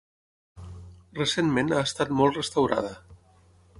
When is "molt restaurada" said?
2.21-2.95